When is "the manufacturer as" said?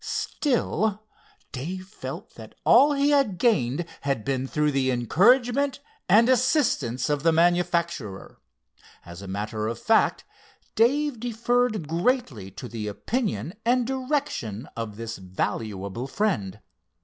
7.21-9.21